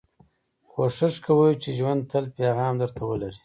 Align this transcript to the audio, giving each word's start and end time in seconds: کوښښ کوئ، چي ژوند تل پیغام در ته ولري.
کوښښ 0.71 1.15
کوئ، 1.25 1.53
چي 1.61 1.69
ژوند 1.79 2.01
تل 2.11 2.25
پیغام 2.37 2.73
در 2.81 2.89
ته 2.95 3.03
ولري. 3.09 3.37